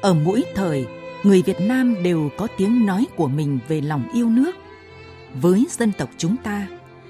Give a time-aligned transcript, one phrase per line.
[0.00, 0.86] Ở mỗi thời,
[1.22, 4.52] người Việt Nam đều có tiếng nói của mình về lòng yêu nước.
[5.34, 6.66] Với dân tộc chúng ta,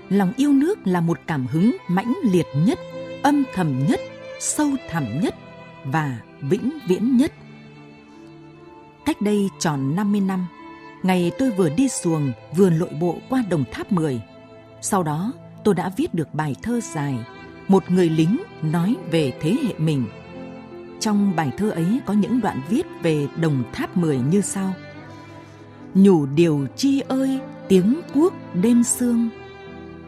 [0.09, 2.79] lòng yêu nước là một cảm hứng mãnh liệt nhất,
[3.23, 4.01] âm thầm nhất,
[4.41, 5.35] sâu thẳm nhất
[5.85, 7.33] và vĩnh viễn nhất.
[9.05, 10.47] Cách đây tròn 50 năm,
[11.03, 14.21] ngày tôi vừa đi xuồng vừa lội bộ qua đồng tháp 10.
[14.81, 15.33] Sau đó,
[15.65, 17.15] tôi đã viết được bài thơ dài
[17.69, 20.07] Một người lính nói về thế hệ mình.
[21.01, 24.73] Trong bài thơ ấy có những đoạn viết về đồng tháp 10 như sau.
[25.95, 29.29] Nhủ điều chi ơi, tiếng cuốc đêm sương,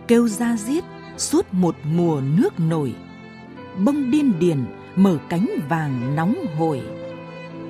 [0.08, 0.84] kêu ra giết
[1.16, 2.94] suốt một mùa nước nổi.
[3.84, 4.64] Bông điên điền
[4.96, 6.82] mở cánh vàng nóng hổi,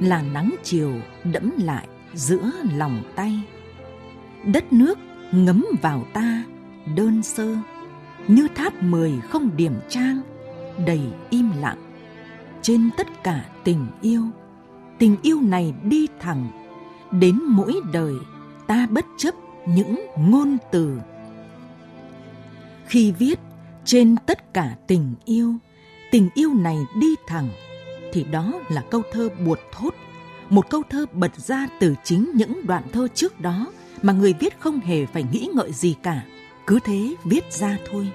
[0.01, 0.93] là nắng chiều
[1.33, 3.41] đẫm lại giữa lòng tay.
[4.45, 4.99] Đất nước
[5.33, 6.45] ngấm vào ta
[6.97, 7.57] đơn sơ
[8.29, 10.21] như tháp mười không điểm trang
[10.87, 11.01] đầy
[11.31, 11.90] im lặng
[12.63, 14.23] trên tất cả tình yêu.
[14.99, 16.49] Tình yêu này đi thẳng,
[17.11, 18.15] đến mỗi đời
[18.67, 19.35] ta bất chấp
[19.67, 20.99] những ngôn từ.
[22.87, 23.39] Khi viết
[23.85, 25.55] trên tất cả tình yêu
[26.11, 27.49] tình yêu này đi thẳng,
[28.13, 29.95] thì đó là câu thơ buột thốt,
[30.49, 33.73] một câu thơ bật ra từ chính những đoạn thơ trước đó
[34.03, 36.23] mà người viết không hề phải nghĩ ngợi gì cả,
[36.67, 38.13] cứ thế viết ra thôi.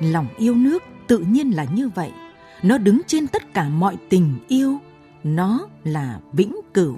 [0.00, 2.10] Lòng yêu nước tự nhiên là như vậy
[2.64, 4.78] nó đứng trên tất cả mọi tình yêu.
[5.24, 6.96] Nó là vĩnh cửu.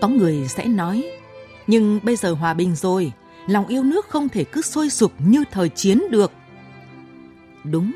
[0.00, 1.04] Có người sẽ nói,
[1.66, 3.12] nhưng bây giờ hòa bình rồi,
[3.46, 6.32] lòng yêu nước không thể cứ sôi sục như thời chiến được.
[7.64, 7.92] Đúng,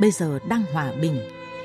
[0.00, 1.20] bây giờ đang hòa bình.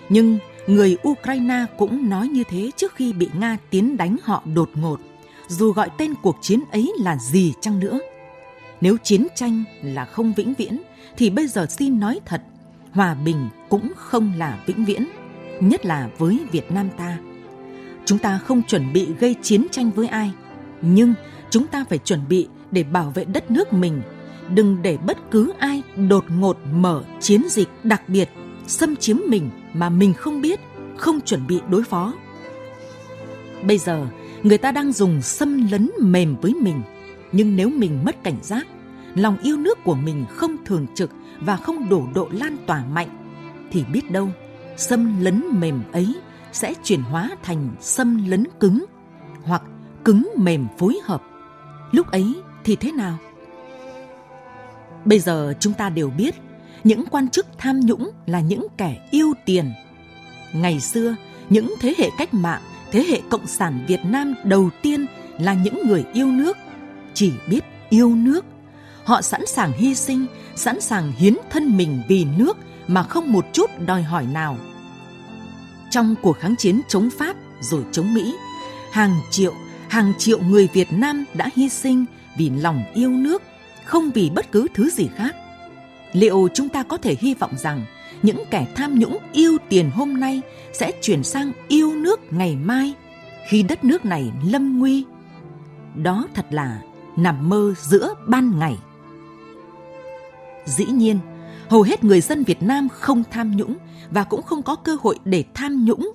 [0.09, 0.37] Nhưng
[0.67, 4.99] người ukraine cũng nói như thế trước khi bị nga tiến đánh họ đột ngột.
[5.47, 7.99] Dù gọi tên cuộc chiến ấy là gì chăng nữa,
[8.81, 10.81] nếu chiến tranh là không vĩnh viễn,
[11.17, 12.41] thì bây giờ xin nói thật
[12.91, 15.07] hòa bình cũng không là vĩnh viễn,
[15.59, 17.17] nhất là với việt nam ta.
[18.05, 20.31] Chúng ta không chuẩn bị gây chiến tranh với ai,
[20.81, 21.13] nhưng
[21.49, 24.01] chúng ta phải chuẩn bị để bảo vệ đất nước mình.
[24.55, 28.29] Đừng để bất cứ ai đột ngột mở chiến dịch đặc biệt,
[28.67, 30.59] xâm chiếm mình mà mình không biết,
[30.97, 32.13] không chuẩn bị đối phó.
[33.63, 34.07] Bây giờ,
[34.43, 36.81] người ta đang dùng xâm lấn mềm với mình,
[37.31, 38.67] nhưng nếu mình mất cảnh giác
[39.15, 43.09] lòng yêu nước của mình không thường trực và không đổ độ lan tỏa mạnh,
[43.71, 44.29] thì biết đâu,
[44.77, 46.15] xâm lấn mềm ấy
[46.51, 48.85] sẽ chuyển hóa thành xâm lấn cứng
[49.43, 49.61] hoặc
[50.05, 51.23] cứng mềm phối hợp.
[51.91, 53.17] Lúc ấy thì thế nào?
[55.05, 56.35] Bây giờ chúng ta đều biết,
[56.83, 59.71] những quan chức tham nhũng là những kẻ yêu tiền.
[60.53, 61.15] Ngày xưa,
[61.49, 62.61] những thế hệ cách mạng,
[62.91, 65.05] thế hệ cộng sản việt nam đầu tiên
[65.39, 66.57] là những người yêu nước.
[67.13, 68.45] Chỉ biết yêu nước
[69.09, 70.25] họ sẵn sàng hy sinh,
[70.55, 74.57] sẵn sàng hiến thân mình vì nước mà không một chút đòi hỏi nào.
[75.91, 78.35] Trong cuộc kháng chiến chống pháp rồi chống mỹ,
[78.91, 79.53] hàng triệu
[79.89, 82.05] hàng triệu người việt nam đã hy sinh
[82.37, 83.41] vì lòng yêu nước,
[83.85, 85.35] không vì bất cứ thứ gì khác.
[86.13, 87.85] Liệu chúng ta có thể hy vọng rằng
[88.23, 90.41] những kẻ tham nhũng yêu tiền hôm nay
[90.73, 92.93] sẽ chuyển sang yêu nước ngày mai
[93.47, 95.05] khi đất nước này lâm nguy?
[95.95, 96.81] Đó thật là
[97.17, 98.77] nằm mơ giữa ban ngày
[100.77, 101.19] dĩ nhiên,
[101.69, 103.77] hầu hết người dân việt nam không tham nhũng
[104.11, 106.11] và cũng không có cơ hội để tham nhũng.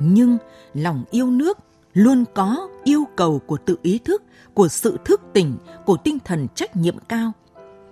[0.00, 0.38] Nhưng
[0.74, 1.58] lòng yêu nước
[1.94, 4.22] luôn có yêu cầu của tự ý thức,
[4.54, 5.56] của sự thức tỉnh,
[5.86, 7.32] của tinh thần trách nhiệm cao.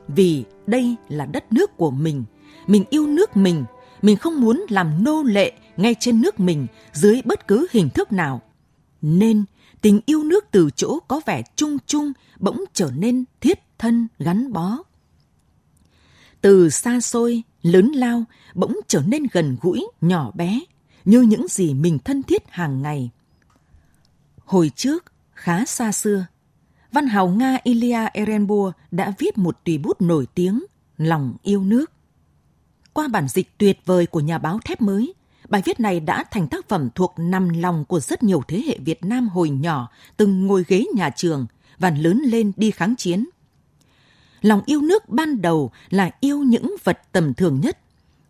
[0.09, 2.25] Vì đây là đất nước của mình
[2.67, 3.65] mình yêu nước mình
[4.03, 8.13] mình không muốn làm nô lệ ngay trên nước mình dưới bất cứ hình thức
[8.13, 8.43] nào.
[9.03, 9.45] Nên
[9.81, 14.53] tình yêu nước từ chỗ có vẻ chung chung bỗng trở nên thiết thân gắn
[14.53, 14.79] bó
[16.43, 18.25] từ xa xôi lớn lao
[18.55, 20.61] bỗng trở nên gần gũi nhỏ bé
[21.05, 23.11] như những gì mình thân thiết hàng ngày
[24.45, 26.27] hồi trước khá xa xưa
[26.93, 30.65] văn hào nga ilia erenburg đã viết một tùy bút nổi tiếng
[30.97, 31.91] lòng yêu nước
[32.93, 35.15] qua bản dịch tuyệt vời của nhà báo thép mới,
[35.49, 38.79] bài viết này đã thành tác phẩm thuộc nằm lòng của rất nhiều thế hệ
[38.79, 41.47] Việt Nam hồi nhỏ từng ngồi ghế nhà trường
[41.79, 43.25] và lớn lên đi kháng chiến.
[44.43, 47.79] Lòng yêu nước ban đầu là yêu những vật tầm thường nhất,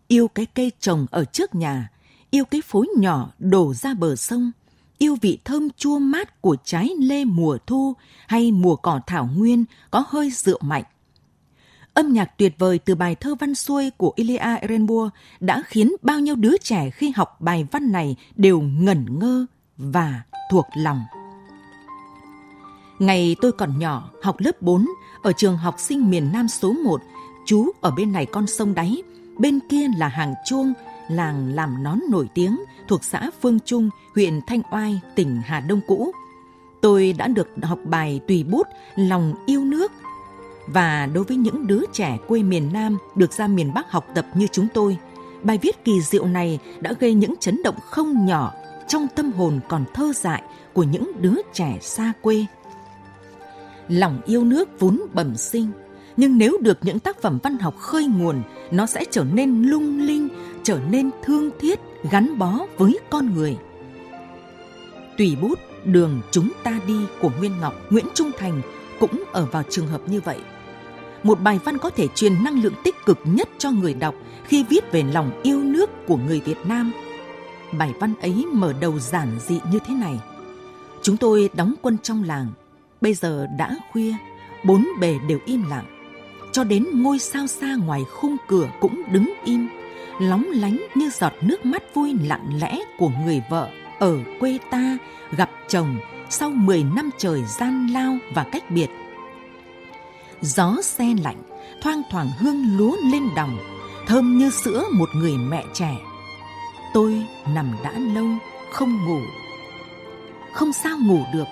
[0.07, 1.89] yêu cái cây trồng ở trước nhà,
[2.29, 4.51] yêu cái phối nhỏ đổ ra bờ sông,
[4.97, 7.93] yêu vị thơm chua mát của trái lê mùa thu
[8.27, 10.83] hay mùa cỏ thảo nguyên có hơi rượu mạnh
[11.93, 16.19] Âm nhạc tuyệt vời từ bài thơ văn xuôi của Ilya Ehrenburg đã khiến bao
[16.19, 19.45] nhiêu đứa trẻ khi học bài văn này đều ngẩn ngơ
[19.77, 20.21] và
[20.51, 21.01] thuộc lòng.
[23.03, 24.85] Ngày tôi còn nhỏ, học lớp 4,
[25.21, 27.01] ở trường học sinh miền Nam số 1,
[27.45, 29.03] chú ở bên này con sông đáy,
[29.37, 30.73] bên kia là hàng chuông,
[31.09, 35.81] làng làm nón nổi tiếng thuộc xã Phương Trung, huyện Thanh Oai, tỉnh Hà Đông
[35.87, 36.11] cũ.
[36.81, 39.91] Tôi đã được học bài tùy bút Lòng yêu nước
[40.67, 44.25] và đối với những đứa trẻ quê miền Nam được ra miền Bắc học tập
[44.35, 44.97] như chúng tôi,
[45.43, 48.53] bài viết kỳ diệu này đã gây những chấn động không nhỏ
[48.87, 52.45] trong tâm hồn còn thơ dại của những đứa trẻ xa quê.
[53.89, 55.71] Lòng yêu nước vốn bẩm sinh,
[56.17, 58.41] nhưng nếu được những tác phẩm văn học khơi nguồn,
[58.71, 60.29] nó sẽ trở nên lung linh,
[60.63, 61.79] trở nên thương thiết,
[62.11, 63.57] gắn bó với con người.
[65.17, 68.61] Tùy bút Đường chúng ta đi của Nguyên Ngọc, Nguyễn Trung Thành
[68.99, 70.39] cũng ở vào trường hợp như vậy.
[71.23, 74.65] Một bài văn có thể truyền năng lượng tích cực nhất cho người đọc khi
[74.69, 76.91] viết về lòng yêu nước của người Việt Nam.
[77.77, 80.19] Bài văn ấy mở đầu giản dị như thế này.
[81.01, 82.47] Chúng tôi đóng quân trong làng.
[83.03, 84.13] Bây giờ đã khuya,
[84.63, 85.85] bốn bề đều im lặng.
[86.51, 89.69] Cho đến ngôi sao xa ngoài khung cửa cũng đứng im,
[90.19, 93.69] lóng lánh như giọt nước mắt vui lặng lẽ của người vợ
[93.99, 94.97] ở quê ta
[95.31, 95.97] gặp chồng
[96.29, 98.89] sau 10 năm trời gian lao và cách biệt.
[100.41, 101.43] Gió xe lạnh,
[101.81, 103.57] thoang thoảng hương lúa lên đồng,
[104.07, 105.97] thơm như sữa một người mẹ trẻ.
[106.93, 107.21] Tôi
[107.53, 108.27] nằm đã lâu,
[108.71, 109.19] không ngủ.
[110.53, 111.47] Không sao ngủ được,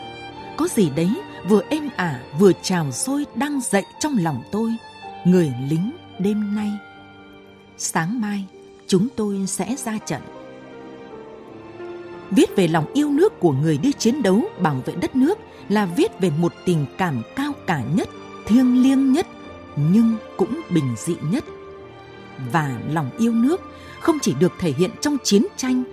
[0.58, 1.10] có gì đấy
[1.48, 4.72] vừa êm ả vừa trào sôi đang dậy trong lòng tôi,
[5.26, 6.72] người lính đêm nay.
[7.78, 8.46] Sáng mai,
[8.88, 10.22] chúng tôi sẽ ra trận
[12.32, 15.38] viết về lòng yêu nước của người đi chiến đấu bảo vệ đất nước
[15.70, 18.10] là viết về một tình cảm cao cả nhất,
[18.46, 19.28] thiêng liêng nhất,
[19.76, 21.44] nhưng cũng bình dị nhất.
[22.52, 23.62] Và lòng yêu nước
[24.00, 25.84] không chỉ được thể hiện trong chiến tranh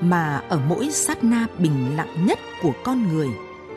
[0.00, 3.28] mà ở mỗi sát na bình lặng nhất của con người,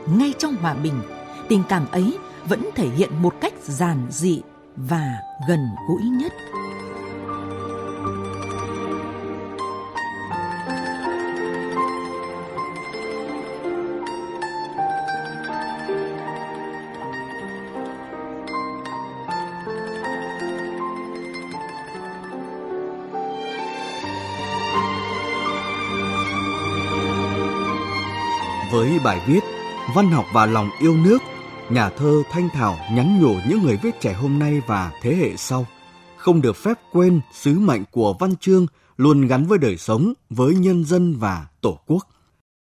[0.07, 1.01] ngay trong hòa bình,
[1.47, 2.17] tình cảm ấy
[2.47, 4.41] vẫn thể hiện một cách giản dị
[4.75, 5.13] và
[5.47, 6.33] gần gũi nhất.
[28.71, 29.39] Với bài viết
[29.93, 31.17] Văn học và lòng yêu nước,
[31.69, 35.37] nhà thơ Thanh Thảo nhắn nhủ những người viết trẻ hôm nay và thế hệ
[35.37, 35.65] sau
[36.17, 38.67] không được phép quên sứ mệnh của văn chương
[38.97, 42.07] luôn gắn với đời sống, với nhân dân và tổ quốc.